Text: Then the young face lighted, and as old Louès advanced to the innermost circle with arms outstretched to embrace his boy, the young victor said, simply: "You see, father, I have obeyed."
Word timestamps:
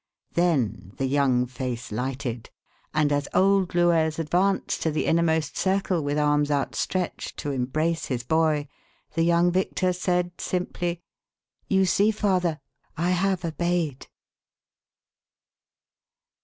Then 0.33 0.93
the 0.97 1.05
young 1.05 1.45
face 1.45 1.91
lighted, 1.91 2.49
and 2.91 3.11
as 3.11 3.27
old 3.35 3.69
Louès 3.73 4.17
advanced 4.17 4.81
to 4.81 4.89
the 4.89 5.05
innermost 5.05 5.55
circle 5.55 6.01
with 6.03 6.17
arms 6.17 6.49
outstretched 6.49 7.37
to 7.37 7.51
embrace 7.51 8.05
his 8.05 8.23
boy, 8.23 8.67
the 9.13 9.21
young 9.21 9.51
victor 9.51 9.93
said, 9.93 10.31
simply: 10.41 11.03
"You 11.67 11.85
see, 11.85 12.09
father, 12.09 12.59
I 12.97 13.11
have 13.11 13.45
obeyed." 13.45 14.07